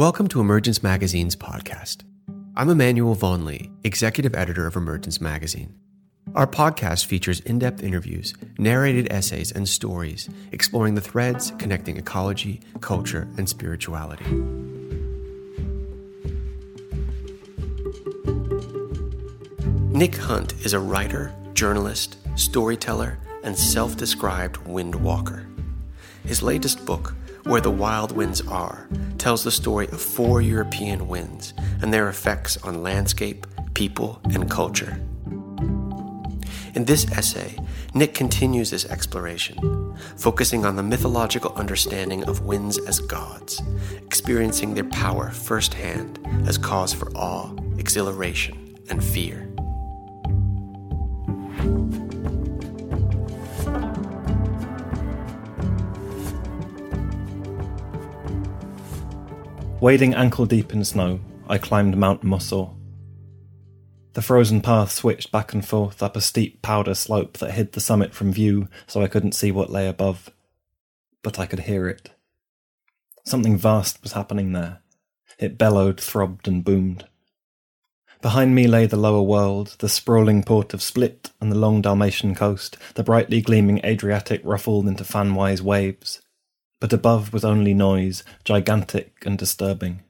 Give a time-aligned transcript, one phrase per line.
[0.00, 2.04] Welcome to Emergence Magazine's podcast.
[2.56, 5.74] I'm Emmanuel Vaughan-Lee, executive editor of Emergence Magazine.
[6.34, 12.62] Our podcast features in depth interviews, narrated essays, and stories exploring the threads connecting ecology,
[12.80, 14.24] culture, and spirituality.
[19.90, 25.46] Nick Hunt is a writer, journalist, storyteller, and self described wind walker.
[26.24, 27.14] His latest book,
[27.44, 28.88] Where the Wild Winds Are,
[29.18, 35.00] tells the story of four European winds and their effects on landscape, people, and culture.
[36.74, 37.56] In this essay,
[37.94, 43.60] Nick continues this exploration, focusing on the mythological understanding of winds as gods,
[43.96, 49.49] experiencing their power firsthand as cause for awe, exhilaration, and fear.
[59.80, 62.68] Wading ankle deep in snow, I climbed Mount Mosor.
[64.12, 67.80] The frozen path switched back and forth up a steep powder slope that hid the
[67.80, 70.28] summit from view so I couldn't see what lay above.
[71.22, 72.10] But I could hear it.
[73.24, 74.80] Something vast was happening there.
[75.38, 77.06] It bellowed, throbbed, and boomed.
[78.20, 82.34] Behind me lay the lower world, the sprawling port of Split and the long Dalmatian
[82.34, 86.20] coast, the brightly gleaming Adriatic ruffled into fanwise waves
[86.80, 90.00] but above was only noise, gigantic and disturbing.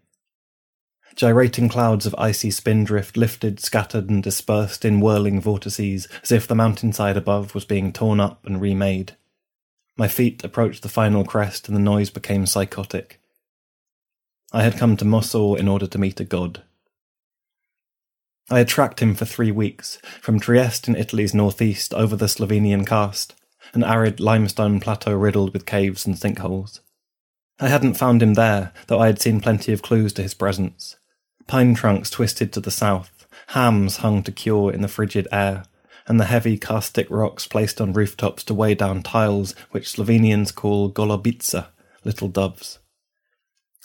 [1.16, 6.54] Gyrating clouds of icy spindrift lifted, scattered, and dispersed in whirling vortices, as if the
[6.54, 9.16] mountainside above was being torn up and remade.
[9.96, 13.20] My feet approached the final crest, and the noise became psychotic.
[14.52, 16.62] I had come to Mosor in order to meet a god.
[18.48, 22.84] I had tracked him for three weeks, from Trieste in Italy's northeast over the Slovenian
[22.86, 23.34] karst,
[23.72, 26.80] an arid limestone plateau riddled with caves and sinkholes.
[27.58, 30.96] I hadn't found him there, though I had seen plenty of clues to his presence.
[31.46, 35.64] Pine trunks twisted to the south, hams hung to cure in the frigid air,
[36.06, 40.90] and the heavy karstic rocks placed on rooftops to weigh down tiles which Slovenians call
[40.90, 41.66] golobice,
[42.04, 42.78] little doves.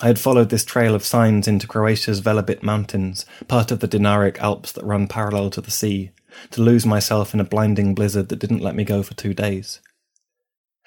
[0.02, 4.38] I had followed this trail of signs into Croatia's Velebit Mountains, part of the Dinaric
[4.40, 6.12] Alps that run parallel to the sea,
[6.52, 9.80] to lose myself in a blinding blizzard that didn't let me go for two days.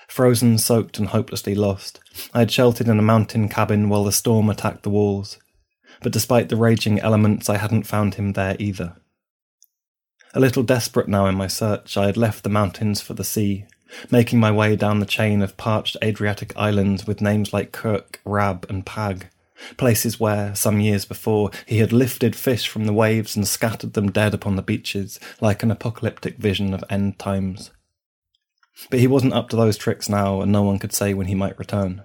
[0.09, 2.01] Frozen, soaked, and hopelessly lost,
[2.33, 5.39] I had sheltered in a mountain cabin while the storm attacked the walls.
[6.03, 8.97] But despite the raging elements, I hadn't found him there either.
[10.35, 13.67] A little desperate now in my search, I had left the mountains for the sea,
[14.11, 18.67] making my way down the chain of parched Adriatic islands with names like Krk, Rab,
[18.69, 19.29] and Pag,
[19.77, 24.11] places where, some years before, he had lifted fish from the waves and scattered them
[24.11, 27.71] dead upon the beaches, like an apocalyptic vision of end times.
[28.91, 31.35] But he wasn't up to those tricks now, and no one could say when he
[31.35, 32.03] might return.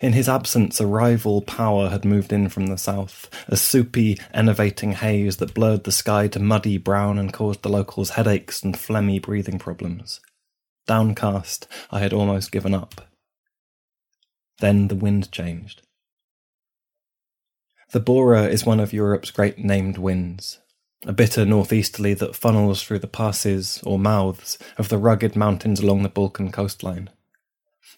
[0.00, 4.92] In his absence, a rival power had moved in from the south, a soupy, enervating
[4.92, 9.22] haze that blurred the sky to muddy brown and caused the locals headaches and phlegmy
[9.22, 10.20] breathing problems.
[10.86, 13.00] Downcast, I had almost given up.
[14.58, 15.82] Then the wind changed.
[17.92, 20.60] The Bora is one of Europe's great named winds,
[21.06, 26.04] a bitter northeasterly that funnels through the passes or mouths of the rugged mountains along
[26.04, 27.10] the Balkan coastline.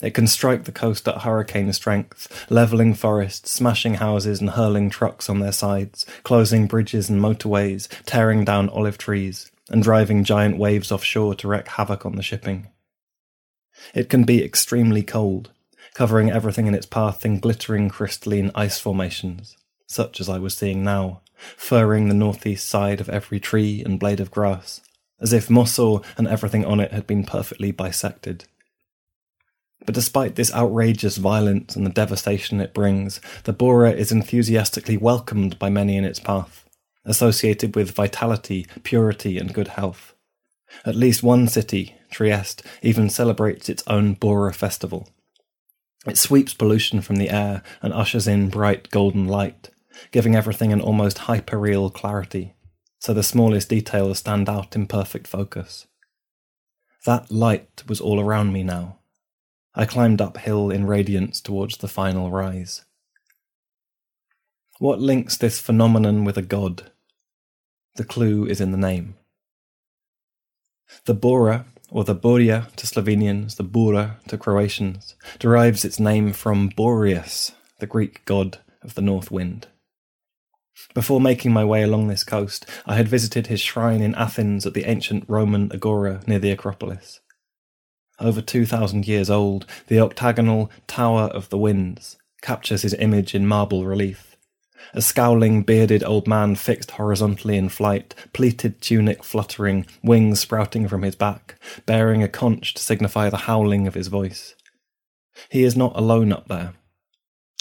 [0.01, 5.29] It can strike the coast at hurricane strength, levelling forests, smashing houses, and hurling trucks
[5.29, 10.91] on their sides, closing bridges and motorways, tearing down olive trees, and driving giant waves
[10.91, 12.69] offshore to wreak havoc on the shipping.
[13.95, 15.51] It can be extremely cold,
[15.93, 19.59] covering everything in its path in glittering crystalline ice formations,
[19.93, 21.21] such as I was seeing now,
[21.57, 24.81] furring the northeast side of every tree and blade of grass,
[25.21, 28.45] as if Mosor and everything on it had been perfectly bisected.
[29.85, 35.59] But despite this outrageous violence and the devastation it brings, the Bora is enthusiastically welcomed
[35.59, 36.65] by many in its path,
[37.05, 40.15] associated with vitality, purity, and good health.
[40.87, 45.09] At least one city, Trieste, even celebrates its own Bora festival.
[46.07, 49.71] It sweeps pollution from the air and ushers in bright golden light,
[50.11, 52.55] giving everything an almost hyperreal clarity,
[52.99, 55.87] so the smallest details stand out in perfect focus.
[57.05, 58.99] That light was all around me now.
[59.75, 62.85] I climbed uphill in radiance towards the final rise.
[64.79, 66.91] What links this phenomenon with a god?
[67.97, 69.17] The clue is in the name.
[71.07, 76.69] The Bora, or the Burja to Slovenians, the Bura to Croatians, derives its name from
[76.69, 79.67] Boreas, the Greek god of the north wind.
[80.95, 84.75] Before making my way along this coast, I had visited his shrine in Athens at
[84.75, 87.21] the ancient Roman agora near the Acropolis.
[88.19, 93.85] Over 2,000 years old, the octagonal Tower of the Winds captures his image in marble
[93.85, 94.37] relief.
[94.95, 101.03] A scowling, bearded old man fixed horizontally in flight, pleated tunic fluttering, wings sprouting from
[101.03, 104.55] his back, bearing a conch to signify the howling of his voice.
[105.49, 106.75] He is not alone up there.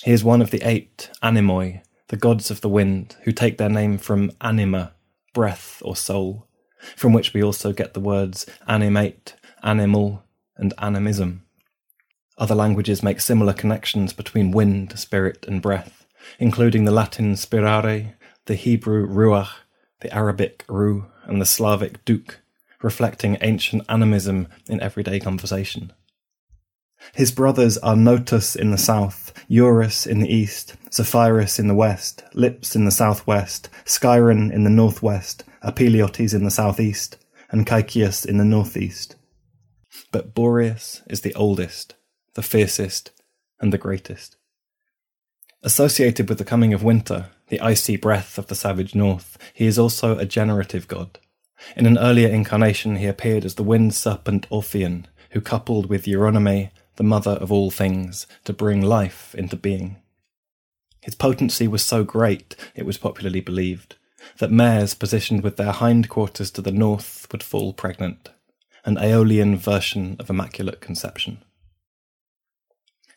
[0.03, 3.69] He is one of the eight Anemoi, the gods of the wind, who take their
[3.69, 4.91] name from anima,
[5.33, 6.45] breath or soul,
[6.97, 10.21] from which we also get the words animate, animal,
[10.57, 11.41] and animism.
[12.37, 16.05] Other languages make similar connections between wind, spirit, and breath,
[16.37, 18.15] including the Latin spirare,
[18.45, 19.51] the Hebrew ruach,
[20.01, 22.39] the Arabic ru, and the Slavic duk,
[22.81, 25.93] reflecting ancient animism in everyday conversation.
[27.13, 32.23] His brothers are Notus in the south, Eurus in the east, Zephyrus in the west,
[32.33, 37.17] Lips in the southwest, Skiron in the northwest, Apeliotes in the southeast,
[37.49, 39.15] and Caecius in the northeast.
[40.11, 41.95] But Boreas is the oldest,
[42.35, 43.11] the fiercest,
[43.59, 44.37] and the greatest.
[45.63, 49.77] Associated with the coming of winter, the icy breath of the savage north, he is
[49.77, 51.19] also a generative god.
[51.75, 56.71] In an earlier incarnation, he appeared as the wind serpent Ophion, who coupled with Eurynome,
[57.01, 59.95] the mother of all things, to bring life into being.
[61.01, 63.95] His potency was so great, it was popularly believed,
[64.37, 68.29] that mares positioned with their hindquarters to the north would fall pregnant,
[68.85, 71.43] an Aeolian version of Immaculate Conception.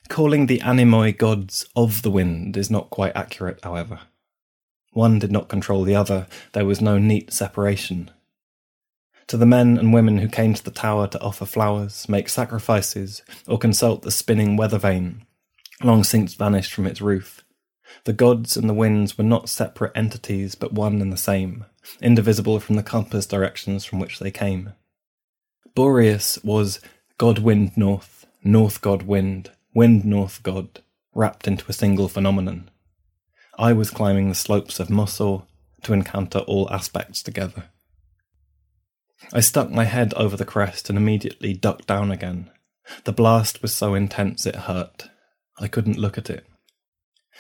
[0.09, 4.01] Calling the Anemoi gods of the wind is not quite accurate, however.
[4.95, 8.11] One did not control the other, there was no neat separation.
[9.29, 13.23] To the men and women who came to the tower to offer flowers, make sacrifices,
[13.47, 15.25] or consult the spinning weather vane,
[15.83, 17.43] long since vanished from its roof,
[18.05, 21.65] the gods and the winds were not separate entities, but one and the same,
[22.01, 24.73] indivisible from the compass directions from which they came.
[25.75, 26.81] Boreas was
[27.19, 30.81] God Wind North, North God Wind, Wind North God,
[31.15, 32.71] wrapped into a single phenomenon.
[33.59, 35.45] I was climbing the slopes of Mosor
[35.83, 37.65] to encounter all aspects together.
[39.33, 42.51] I stuck my head over the crest and immediately ducked down again.
[43.05, 45.09] The blast was so intense it hurt.
[45.59, 46.47] I couldn't look at it.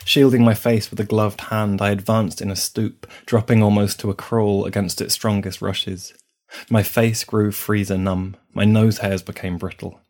[0.04, 4.10] Shielding my face with a gloved hand, I advanced in a stoop, dropping almost to
[4.10, 6.12] a crawl against its strongest rushes.
[6.68, 10.00] My face grew freezer numb, my nose hairs became brittle.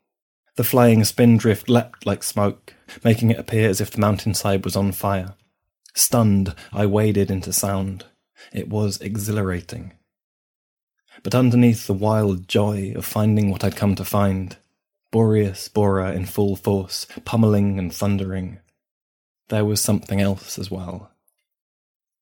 [0.57, 4.93] The flying spindrift leapt like smoke, making it appear as if the mountainside was on
[4.93, 5.35] fire.
[5.95, 8.05] Stunned, I waded into sound.
[8.53, 9.93] It was exhilarating.
[11.23, 14.57] But underneath the wild joy of finding what I'd come to find,
[15.11, 18.59] Boreas Bora in full force, pummeling and thundering,
[19.49, 21.11] there was something else as well.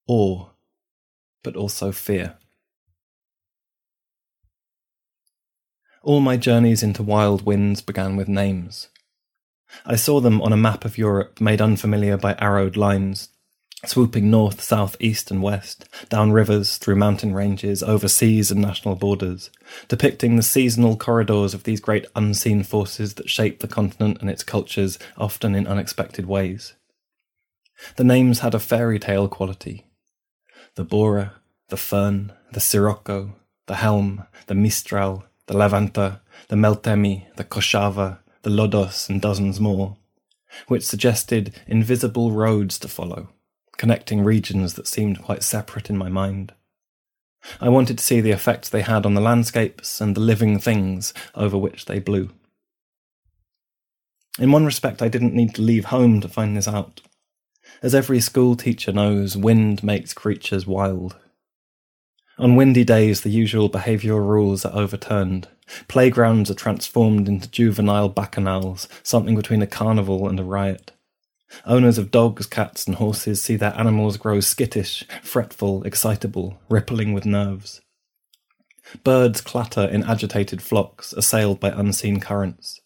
[0.06, 0.47] Awe,
[1.43, 2.37] but also fear.
[6.03, 8.89] All my journeys into wild winds began with names.
[9.87, 13.29] I saw them on a map of Europe made unfamiliar by arrowed lines,
[13.84, 18.94] swooping north, south, east, and west, down rivers, through mountain ranges, over seas and national
[18.94, 19.50] borders,
[19.88, 24.44] depicting the seasonal corridors of these great unseen forces that shape the continent and its
[24.44, 26.75] cultures, often in unexpected ways.
[27.96, 29.87] The names had a fairy tale quality.
[30.76, 31.34] The Bora,
[31.69, 33.34] the Foehn, the Sirocco,
[33.67, 39.96] the Helm, the Mistral, the Levanta, the Meltemi, the Koshava, the Lodos, and dozens more,
[40.69, 43.29] which suggested invisible roads to follow,
[43.82, 46.53] connecting regions that seemed quite separate in my mind.
[47.60, 51.12] I wanted to see the effect they had on the landscapes and the living things
[51.34, 52.31] over which they blew.
[54.39, 57.01] In one respect, I didn't need to leave home to find this out.
[57.82, 61.17] As every school teacher knows, wind makes creatures wild.
[62.39, 65.48] On windy days, the usual behavioural rules are overturned.
[65.89, 70.93] Playgrounds are transformed into juvenile bacchanals, something between a carnival and a riot.
[71.67, 77.27] Owners of dogs, cats, and horses see their animals grow skittish, fretful, excitable, rippling with
[77.27, 77.81] nerves.
[79.05, 82.81] Birds clatter in agitated flocks, assailed by unseen currents.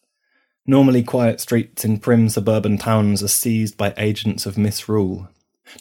[0.66, 5.28] Normally quiet streets in prim suburban towns are seized by agents of misrule.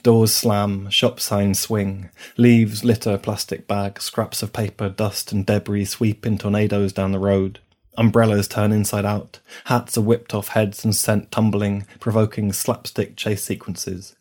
[0.04, 5.86] Doors slam, shop signs swing, leaves litter plastic bags, scraps of paper, dust, and debris
[5.86, 7.60] sweep in tornadoes down the road.
[7.98, 13.44] Umbrellas turn inside out, hats are whipped off heads and sent tumbling, provoking slapstick chase
[13.44, 14.16] sequences.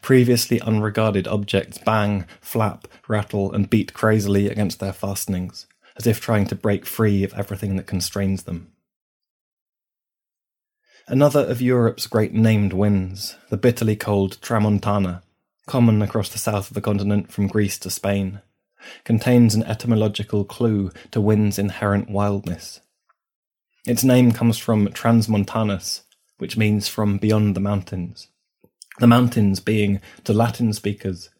[0.00, 6.46] Previously unregarded objects bang, flap, rattle, and beat crazily against their fastenings, as if trying
[6.46, 8.72] to break free of everything that constrains them.
[11.08, 15.22] Another of Europe's great named winds, the bitterly cold Tramontana,
[15.66, 18.40] common across the south of the continent from Greece to Spain,
[19.04, 22.80] contains an etymological clue to wind's inherent wildness.
[23.84, 26.02] Its name comes from Transmontanus,
[26.38, 28.28] which means from beyond the mountains,
[29.00, 31.30] The mountains being, to Latin speakers,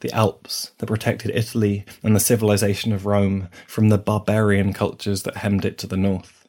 [0.00, 5.38] the Alps that protected Italy and the civilization of Rome from the barbarian cultures that
[5.38, 6.48] hemmed it to the north.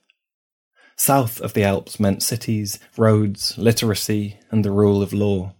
[0.95, 5.53] South of the Alps meant cities, roads, literacy, and the rule of law.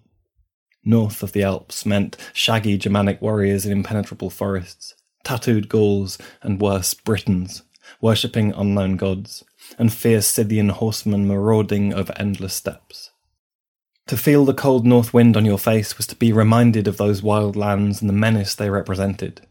[0.85, 4.95] North of the Alps meant shaggy Germanic warriors in impenetrable forests,
[5.25, 7.63] tattooed Gauls, and worse, Britons,
[7.99, 9.43] worshipping unknown gods,
[9.77, 13.11] and fierce Scythian horsemen marauding over endless steppes.
[14.07, 17.23] To feel the cold north wind on your face was to be reminded of those
[17.23, 19.41] wild lands and the menace they represented.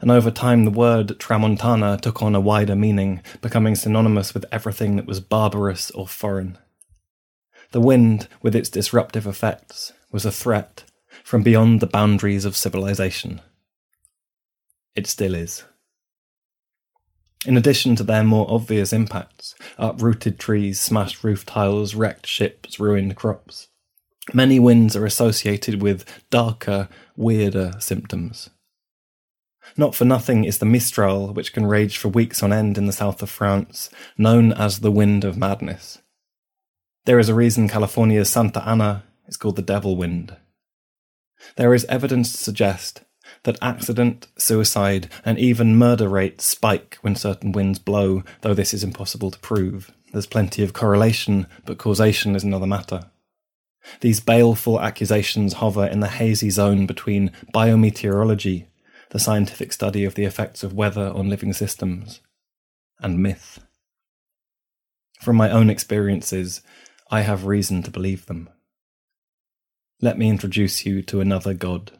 [0.00, 4.96] And over time, the word tramontana took on a wider meaning, becoming synonymous with everything
[4.96, 6.58] that was barbarous or foreign.
[7.70, 10.84] The wind, with its disruptive effects, was a threat
[11.24, 13.40] from beyond the boundaries of civilization.
[14.94, 15.64] It still is.
[17.46, 23.16] In addition to their more obvious impacts uprooted trees, smashed roof tiles, wrecked ships, ruined
[23.16, 23.68] crops
[24.34, 28.50] Many winds are associated with darker, weirder symptoms.
[29.76, 32.92] Not for nothing is the Mistral, which can rage for weeks on end in the
[32.92, 33.88] south of France,
[34.18, 35.98] known as the wind of madness.
[37.04, 40.36] There is a reason California's Santa Ana is called the devil wind.
[41.56, 43.02] There is evidence to suggest
[43.46, 48.84] that accident, suicide, and even murder rates spike when certain winds blow, though this is
[48.84, 49.92] impossible to prove.
[50.12, 53.08] There's plenty of correlation, but causation is another matter.
[54.00, 58.66] These baleful accusations hover in the hazy zone between biometeorology,
[59.10, 62.20] the scientific study of the effects of weather on living systems,
[63.00, 63.64] and myth.
[65.20, 66.62] From my own experiences,
[67.12, 68.50] I have reason to believe them.
[70.02, 71.92] Let me introduce you to another god.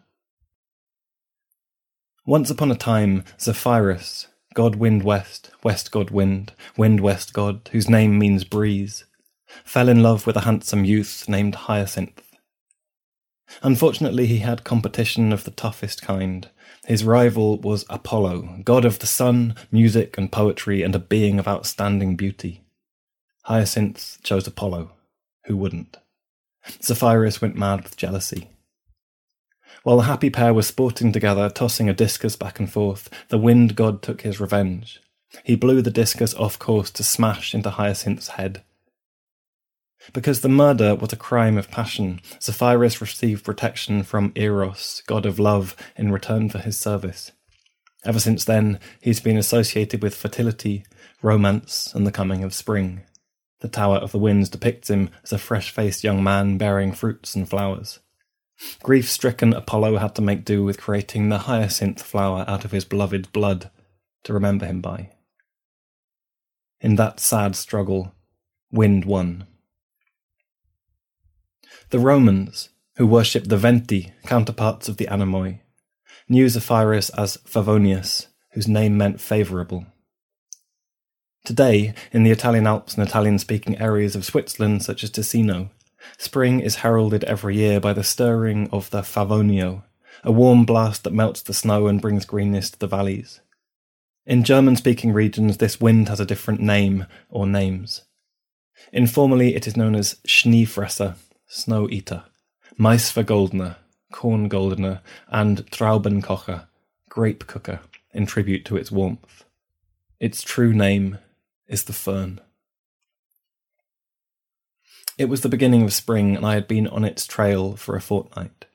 [2.29, 7.89] Once upon a time, Zephyrus, god wind west, west god wind, wind west god, whose
[7.89, 9.05] name means breeze,
[9.65, 12.21] fell in love with a handsome youth named Hyacinth.
[13.63, 16.49] Unfortunately, he had competition of the toughest kind.
[16.85, 21.47] His rival was Apollo, god of the sun, music, and poetry, and a being of
[21.47, 22.65] outstanding beauty.
[23.45, 24.91] Hyacinth chose Apollo.
[25.45, 25.97] Who wouldn't?
[26.83, 28.51] Zephyrus went mad with jealousy.
[29.83, 33.77] While the happy pair were sporting together, tossing a discus back and forth, the wind
[33.77, 35.01] god took his revenge.
[35.45, 38.63] He blew the discus off course to smash into Hyacinth's head.
[40.13, 45.39] Because the murder was a crime of passion, Zephyrus received protection from Eros, god of
[45.39, 47.33] love, in return for his service.
[48.05, 50.85] Ever since then, he's been associated with fertility,
[51.23, 53.03] romance, and the coming of spring.
[53.61, 57.35] The Tower of the Winds depicts him as a fresh faced young man bearing fruits
[57.35, 57.99] and flowers.
[58.83, 62.85] Grief stricken Apollo had to make do with creating the hyacinth flower out of his
[62.85, 63.71] beloved's blood
[64.25, 65.11] to remember him by.
[66.81, 68.13] In that sad struggle,
[68.71, 69.47] Wind won.
[71.91, 75.61] The Romans, who worshipped the Venti, counterparts of the Anemoi,
[76.29, 79.87] knew Zephyrus as Favonius, whose name meant favourable.
[81.45, 85.71] Today, in the Italian Alps and Italian speaking areas of Switzerland, such as Ticino,
[86.19, 89.85] spring is heralded every year by the stirring of the Favonio,
[90.25, 93.41] a warm blast that melts the snow and brings greenness to the valleys.
[94.27, 98.03] In German speaking regions, this wind has a different name or names.
[98.93, 101.15] Informally, it is known as Schneefresser,
[101.47, 102.25] Snow Eater,
[102.79, 103.77] Maisvergoldner,
[104.13, 106.67] Corn Goldener, and Traubenkocher,
[107.09, 107.81] Grape Cooker,
[108.13, 109.45] in tribute to its warmth.
[110.19, 111.19] Its true name
[111.69, 112.41] is the foehn.
[115.19, 118.03] It was the beginning of spring, and I had been on its trail for a
[118.03, 118.67] fortnight.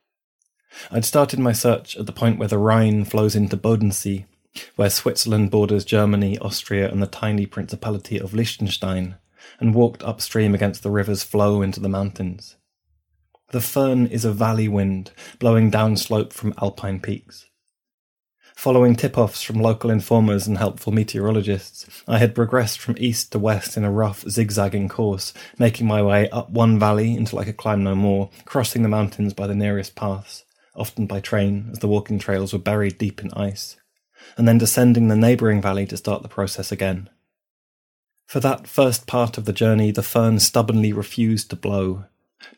[0.89, 4.25] I'd started my search at the point where the Rhine flows into Bodensee,
[4.75, 9.17] where Switzerland borders Germany, Austria, and the tiny Principality of Liechtenstein,
[9.59, 12.55] and walked upstream against the river's flow into the mountains.
[13.49, 17.45] The foehn is a valley wind blowing downslope from alpine peaks.
[18.61, 23.39] Following tip offs from local informers and helpful meteorologists, I had progressed from east to
[23.39, 27.57] west in a rough, zigzagging course, making my way up one valley until I could
[27.57, 31.87] climb no more, crossing the mountains by the nearest paths, often by train, as the
[31.87, 33.77] walking trails were buried deep in ice,
[34.37, 37.09] and then descending the neighbouring valley to start the process again.
[38.27, 42.05] For that first part of the journey, the foehn stubbornly refused to blow,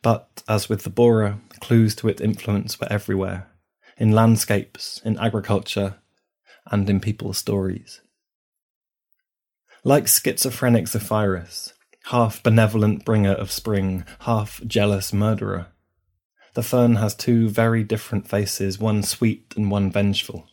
[0.01, 3.47] but, as with the Bora, clues to its influence were everywhere
[3.97, 5.95] in landscapes, in agriculture,
[6.71, 8.01] and in people's stories.
[9.83, 11.73] Like schizophrenic Zephyrus,
[12.05, 15.67] half benevolent bringer of spring, half jealous murderer,
[16.53, 20.47] the foehn has two very different faces, one sweet and one vengeful.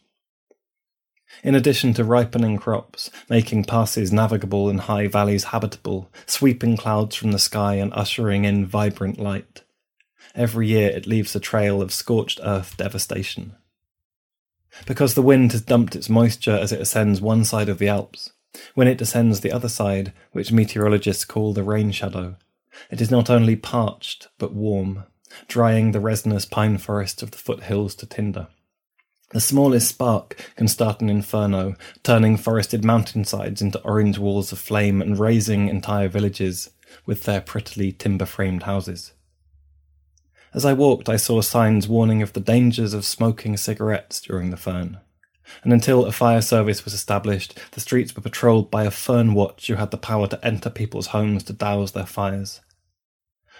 [1.44, 7.32] In addition to ripening crops, making passes navigable and high valleys habitable, sweeping clouds from
[7.32, 9.62] the sky and ushering in vibrant light,
[10.35, 13.57] Every year it leaves a trail of scorched earth devastation.
[14.87, 18.33] Because the wind has dumped its moisture as it ascends one side of the Alps,
[18.75, 22.37] when it descends the other side, which meteorologists call the rain shadow,
[22.91, 25.05] it is not only parched but warm,
[25.49, 28.49] drying the resinous pine forests of the foothills to tinder.
[29.33, 35.00] The smallest spark can start an inferno, turning forested mountainsides into orange walls of flame
[35.00, 36.71] and razing entire villages
[37.07, 39.12] with their prettily timber framed houses.
[40.52, 44.57] As I walked, I saw signs warning of the dangers of smoking cigarettes during the
[44.57, 44.99] foehn.
[45.62, 49.69] And until a fire service was established, the streets were patrolled by a foehn watch
[49.69, 52.61] who had the power to enter people's homes to douse their fires.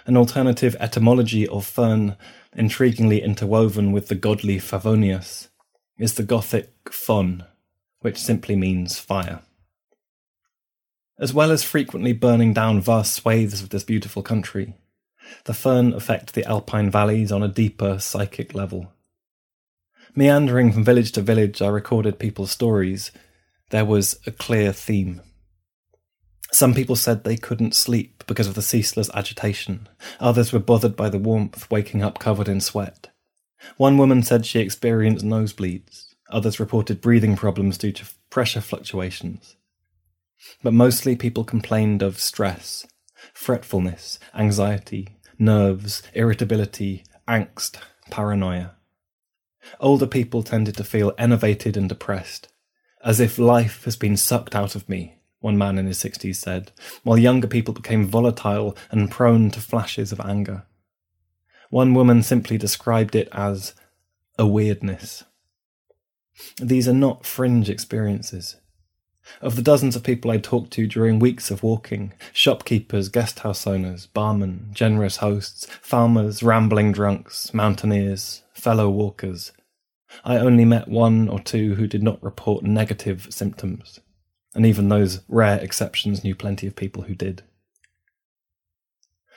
[0.05, 2.17] An alternative etymology of foehn,
[2.57, 5.49] intriguingly interwoven with the godly Favonius,
[5.97, 7.45] is the Gothic fon,
[7.99, 9.41] which simply means fire.
[11.19, 14.73] As well as frequently burning down vast swathes of this beautiful country,
[15.45, 18.91] the foehn affect the alpine valleys on a deeper psychic level.
[20.15, 23.11] Meandering from village to village, I recorded people's stories.
[23.69, 25.21] There was a clear theme.
[26.51, 29.87] Some people said they couldn't sleep because of the ceaseless agitation.
[30.19, 33.07] Others were bothered by the warmth, waking up covered in sweat.
[33.77, 36.07] One woman said she experienced nosebleeds.
[36.29, 39.55] Others reported breathing problems due to pressure fluctuations.
[40.61, 42.85] But mostly people complained of stress,
[43.33, 47.77] fretfulness, anxiety, nerves, irritability, angst,
[48.09, 48.71] paranoia.
[49.79, 52.51] Older people tended to feel enervated and depressed,
[53.03, 56.71] as if life has been sucked out of me, one man in his sixties said,
[57.03, 60.63] while younger people became volatile and prone to flashes of anger.
[61.69, 63.73] One woman simply described it as
[64.37, 65.23] a weirdness.
[66.57, 68.57] These are not fringe experiences.
[69.39, 73.65] Of the dozens of people I talked to during weeks of walking shopkeepers, guest house
[73.67, 79.51] owners, barmen, generous hosts, farmers, rambling drunks, mountaineers, fellow walkers
[80.23, 83.99] I only met one or two who did not report negative symptoms,
[84.53, 87.43] and even those rare exceptions knew plenty of people who did.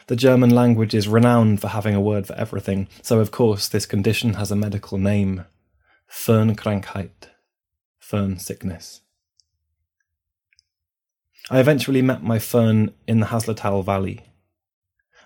[0.07, 3.87] The German language is renowned for having a word for everything, so of course this
[3.87, 5.47] condition has a medical name
[6.11, 7.31] Föhnkrankheit,
[8.01, 9.01] foehn sickness.
[11.51, 14.25] I eventually met my foehn in the Haslital Valley.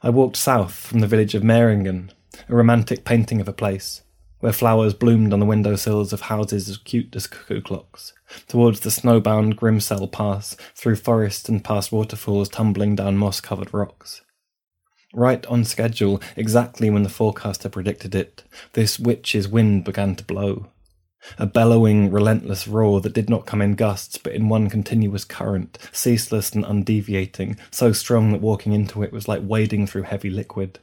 [0.02, 2.10] I walked south from the village of Meiringen,
[2.48, 4.02] a romantic painting of a place,
[4.40, 8.14] where flowers bloomed on the window sills of houses as cute as cuckoo clocks,
[8.48, 14.22] towards the snowbound Grimsel Pass, through forests and past waterfalls tumbling down moss covered rocks.
[15.14, 20.66] Right on schedule, exactly when the forecaster predicted it, this witch's wind began to blow
[21.38, 25.78] a bellowing, relentless roar that did not come in gusts, but in one continuous current,
[25.92, 30.78] ceaseless and undeviating, so strong that walking into it was like wading through heavy liquid.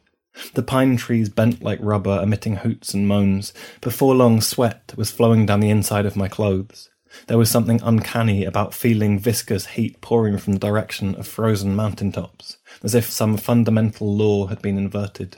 [0.53, 3.53] The pine trees bent like rubber, emitting hoots and moans.
[3.79, 6.89] Before long, sweat was flowing down the inside of my clothes.
[7.27, 12.11] There was something uncanny about feeling viscous heat pouring from the direction of frozen mountain
[12.11, 15.37] tops, as if some fundamental law had been inverted.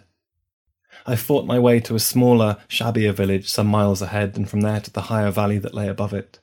[1.09, 4.81] I fought my way to a smaller, shabbier village some miles ahead, and from there
[4.81, 6.39] to the higher valley that lay above it.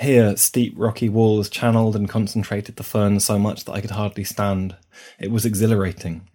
[0.00, 4.24] Here, steep rocky walls channeled and concentrated the foehns so much that I could hardly
[4.24, 4.74] stand.
[5.20, 6.28] It was exhilarating.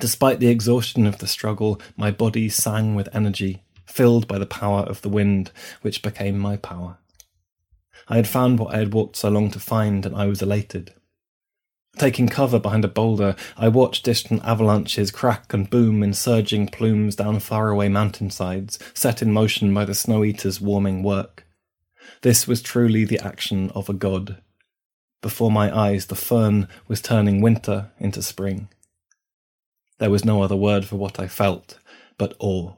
[0.00, 4.80] Despite the exhaustion of the struggle, my body sang with energy, filled by the power
[4.80, 6.96] of the wind, which became my power.
[8.08, 10.94] I had found what I had walked so long to find, and I was elated.
[11.96, 17.14] Taking cover behind a boulder, I watched distant avalanches crack and boom in surging plumes
[17.14, 21.46] down faraway mountainsides, set in motion by the snow eater's warming work.
[22.22, 24.38] This was truly the action of a god.
[25.22, 28.68] Before my eyes, the foehn was turning winter into spring.
[29.98, 31.78] There was no other word for what I felt
[32.18, 32.74] but awe.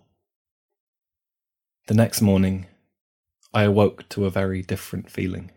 [1.87, 2.67] The next morning,
[3.55, 5.51] I awoke to a very different feeling.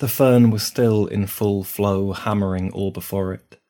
[0.00, 3.60] The foehn was still in full flow, hammering all before it.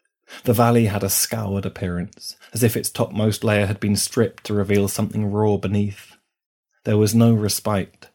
[0.44, 4.54] The valley had a scoured appearance, as if its topmost layer had been stripped to
[4.54, 6.16] reveal something raw beneath.
[6.84, 8.10] There was no respite.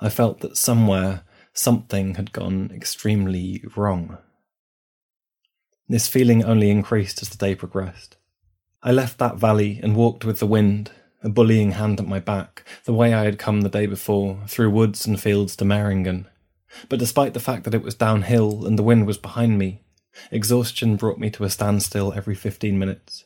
[0.00, 4.16] I felt that somewhere something had gone extremely wrong.
[5.90, 8.16] This feeling only increased as the day progressed.
[8.82, 10.90] I left that valley and walked with the wind,
[11.22, 14.70] a bullying hand at my back, the way I had come the day before, through
[14.70, 16.24] woods and fields to Meiringen,
[16.88, 19.82] but despite the fact that it was downhill and the wind was behind me,
[20.30, 23.24] exhaustion brought me to a standstill every 15 minutes.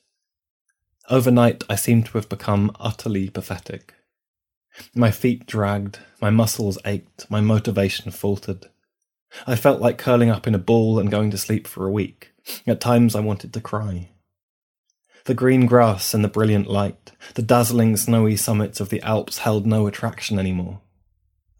[1.11, 3.95] Overnight, I seemed to have become utterly pathetic.
[4.95, 8.67] My feet dragged, my muscles ached, my motivation faltered.
[9.47, 12.33] I felt like curling up in a ball and going to sleep for a week.
[12.67, 14.11] At times, I wanted to cry.
[15.25, 19.67] The green grass and the brilliant light, the dazzling snowy summits of the Alps held
[19.67, 20.81] no attraction anymore.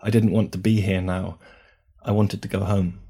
[0.01, 1.39] I didn't want to be here now.
[2.05, 3.01] I wanted to go home.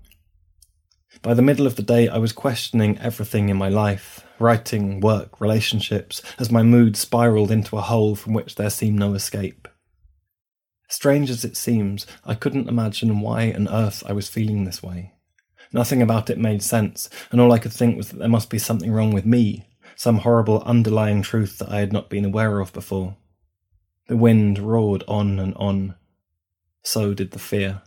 [1.20, 5.40] By the middle of the day, I was questioning everything in my life writing, work,
[5.40, 9.68] relationships as my mood spiraled into a hole from which there seemed no escape.
[10.88, 15.12] Strange as it seems, I couldn't imagine why on earth I was feeling this way.
[15.72, 18.58] Nothing about it made sense, and all I could think was that there must be
[18.58, 19.64] something wrong with me,
[19.96, 23.16] some horrible underlying truth that I had not been aware of before.
[24.08, 25.94] The wind roared on and on.
[26.82, 27.80] So did the fear.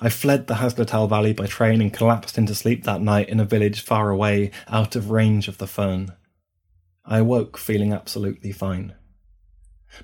[0.00, 3.44] I fled the Haslital Valley by train and collapsed into sleep that night in a
[3.44, 6.14] village far away, out of range of the foehn.
[7.04, 8.94] I awoke feeling absolutely fine.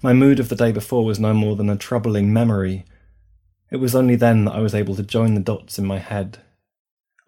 [0.02, 2.84] My mood of the day before was no more than a troubling memory.
[3.70, 6.38] It was only then that I was able to join the dots in my head.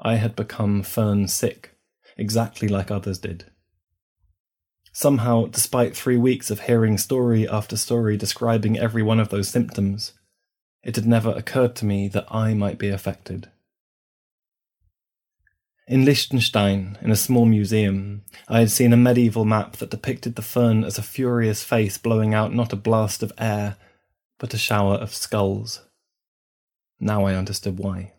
[0.01, 1.77] I had become foehn sick,
[2.17, 3.45] exactly like others did.
[4.93, 10.15] Somehow, despite three weeks of hearing story after story describing every one of those symptoms,
[10.87, 13.51] it had never occurred to me that I might be affected.
[15.88, 20.42] In Liechtenstein, in a small museum, I had seen a medieval map that depicted the
[20.42, 23.77] foehn as a furious face blowing out not a blast of air,
[24.38, 25.81] but a shower of skulls.
[27.01, 28.12] Now I understood why.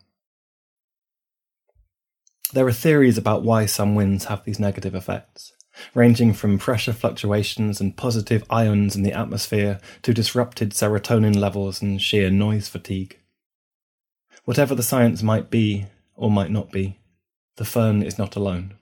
[2.52, 5.54] There are theories about why some winds have these negative effects
[5.94, 12.00] ranging from pressure fluctuations and positive ions in the atmosphere to disrupted serotonin levels and
[12.02, 13.18] sheer noise fatigue.
[14.44, 16.98] Whatever the science might be, or might not be,
[17.56, 18.74] the foehn is not alone.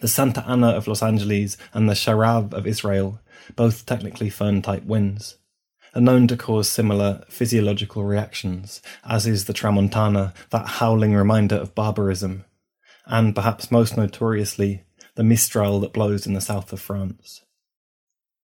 [0.00, 3.20] The Santa Ana of Los Angeles and the Sharav of Israel,
[3.54, 5.36] both technically foehn type winds,
[5.94, 11.74] are known to cause similar physiological reactions, as is the Tramontana, that howling reminder of
[11.74, 12.44] barbarism,
[13.06, 14.84] and perhaps most notoriously,
[15.16, 17.42] the Mistral that blows in the south of France.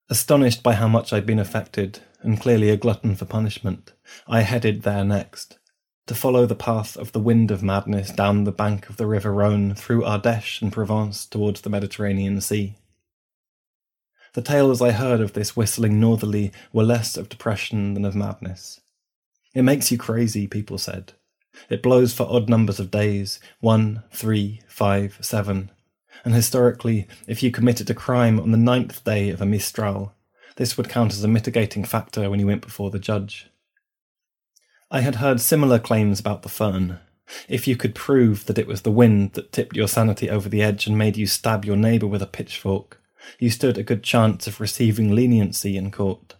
[0.09, 3.93] Astonished by how much I'd been affected, and clearly a glutton for punishment,
[4.27, 5.59] I headed there next,
[6.07, 9.33] to follow the path of the wind of madness down the bank of the river
[9.33, 12.79] Rhone through Ardèche and Provence towards the Mediterranean Sea.
[14.33, 18.81] The tales I heard of this whistling northerly were less of depression than of madness.
[19.55, 21.13] It makes you crazy, people said.
[21.69, 25.71] It blows for odd numbers of days one, three, five, seven
[26.25, 30.13] and historically, if you committed a crime on the ninth day of a Mistral,
[30.57, 33.51] this would count as a mitigating factor when you went before the judge.
[34.91, 36.99] I had heard similar claims about the foehn.
[37.49, 40.63] If you could prove that it was the wind that tipped your sanity over the
[40.63, 43.01] edge and made you stab your neighbour with a pitchfork,
[43.39, 46.35] you stood a good chance of receiving leniency in court.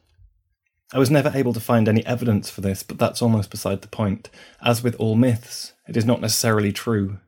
[0.93, 3.89] I was never able to find any evidence for this, but that's almost beside the
[3.89, 4.29] point.
[4.61, 7.19] As with all myths, it is not necessarily true,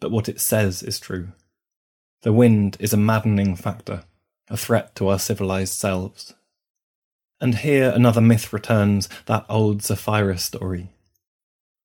[0.00, 1.28] but what it says is true.
[2.22, 4.04] The wind is a maddening factor,
[4.48, 6.34] a threat to our civilized selves.
[7.40, 10.88] And here another myth returns, that old Sapphira story.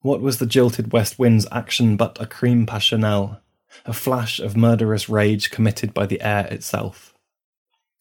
[0.01, 3.39] What was the jilted west wind's action but a crime passionnel,
[3.85, 7.13] a flash of murderous rage committed by the air itself?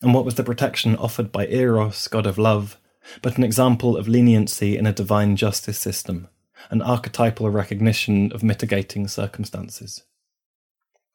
[0.00, 2.78] And what was the protection offered by Eros, god of love,
[3.20, 6.28] but an example of leniency in a divine justice system,
[6.70, 10.04] an archetypal recognition of mitigating circumstances?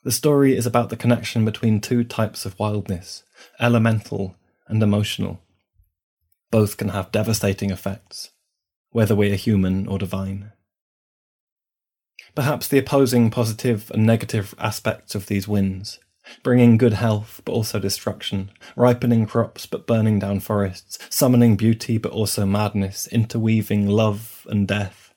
[0.06, 3.24] The story is about the connection between two types of wildness,
[3.60, 4.36] elemental
[4.68, 5.42] and emotional.
[6.52, 8.30] Both can have devastating effects,
[8.92, 10.52] whether we are human or divine.
[12.36, 15.98] Perhaps the opposing positive and negative aspects of these winds,
[16.44, 22.12] bringing good health but also destruction, ripening crops but burning down forests, summoning beauty but
[22.12, 25.16] also madness, interweaving love and death,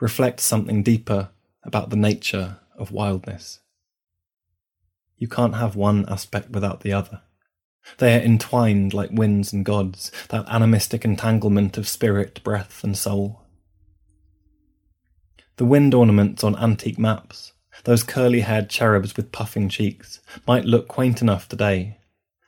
[0.00, 1.28] reflect something deeper
[1.62, 3.60] about the nature of wildness.
[5.18, 7.22] You can't have one aspect without the other.
[7.98, 13.42] They are entwined like winds and gods, that animistic entanglement of spirit, breath, and soul.
[15.56, 17.52] The wind ornaments on antique maps,
[17.84, 21.98] those curly haired cherubs with puffing cheeks, might look quaint enough today,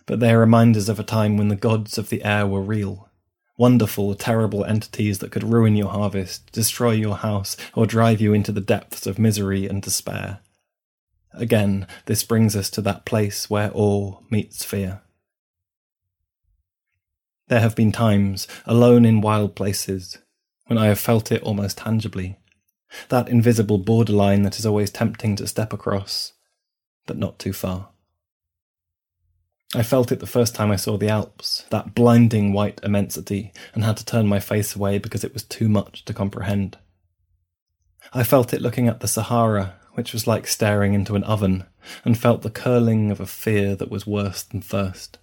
[0.06, 3.09] but they are reminders of a time when the gods of the air were real.
[3.56, 8.52] Wonderful, terrible entities that could ruin your harvest, destroy your house, or drive you into
[8.52, 10.40] the depths of misery and despair.
[11.33, 15.03] Again, this brings us to that place where awe meets fear.
[17.49, 20.19] There have been times, alone in wild places,
[20.66, 22.38] when I have felt it almost tangibly.
[23.09, 26.33] That invisible borderline that is always tempting to step across,
[27.07, 27.88] but not too far.
[29.75, 33.85] I felt it the first time I saw the Alps, that blinding white immensity, and
[33.85, 36.79] had to turn my face away because it was too much to comprehend.
[38.12, 41.63] I felt it looking at the Sahara which was like staring into an oven,
[42.07, 45.19] and felt the curling of a fear that was worse than thirst.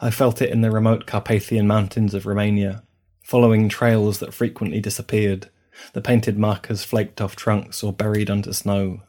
[0.00, 2.84] I felt it in the remote Carpathian mountains of Romania,
[3.22, 5.50] following trails that frequently disappeared,
[5.92, 9.02] the painted markers flaked off trunks or buried under snow,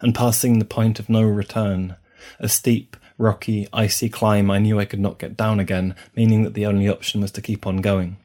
[0.00, 1.96] and passing the point of no return,
[2.38, 6.54] a steep, rocky, icy climb I knew I could not get down again, meaning that
[6.54, 8.18] the only option was to keep on going.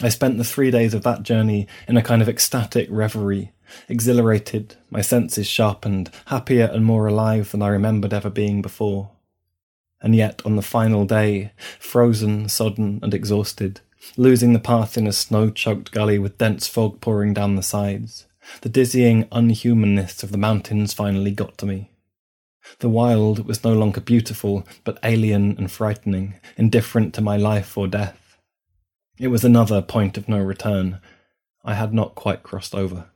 [0.00, 3.50] I spent the three days of that journey in a kind of ecstatic reverie,
[3.88, 9.10] exhilarated, my senses sharpened, happier and more alive than I remembered ever being before.
[10.00, 13.80] And yet, on the final day, frozen, sodden, and exhausted,
[14.16, 18.26] losing the path in a snow choked gully with dense fog pouring down the sides,
[18.62, 21.90] the dizzying unhumanness of the mountains finally got to me.
[22.80, 27.88] The wild was no longer beautiful, but alien and frightening, indifferent to my life or
[27.88, 28.36] death.
[29.18, 31.00] It was another point of no return.
[31.64, 33.06] I had not quite crossed over.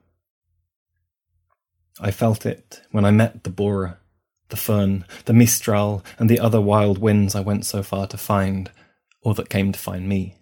[2.02, 3.98] I felt it when I met the Bora,
[4.48, 8.70] the foehn, the mistral, and the other wild winds I went so far to find,
[9.22, 10.36] or that came to find me.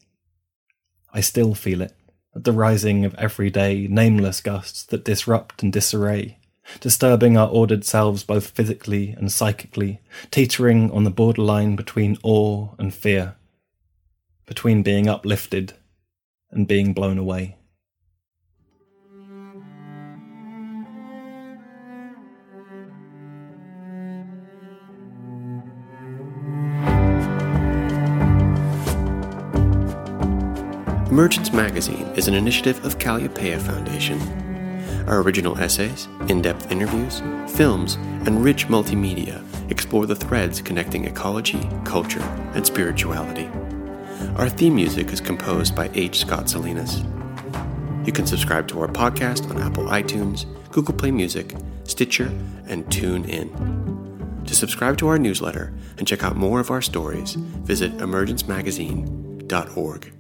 [1.13, 1.95] I still feel it,
[2.35, 6.39] at the rising of everyday, nameless gusts that disrupt and disarray,
[6.81, 12.95] disturbing our ordered selves both physically and psychically, teetering on the borderline between awe and
[12.95, 13.37] fear
[14.51, 15.75] between being uplifted
[16.51, 17.57] and being blown away.
[31.11, 34.21] Emergence Magazine is an initiative of Kalliopeia Foundation.
[35.09, 37.97] Our original essays, in depth interviews, films,
[38.27, 39.43] and rich multimedia
[39.73, 42.23] explore the threads connecting ecology, culture,
[42.55, 43.51] and spirituality.
[44.37, 46.21] Our theme music is composed by H.
[46.21, 47.03] Scott Salinas.
[48.07, 52.31] You can subscribe to our podcast on Apple iTunes, Google Play Music, Stitcher,
[52.69, 54.47] and TuneIn.
[54.47, 60.20] To subscribe to our newsletter and check out more of our stories, visit emergencemagazine.org.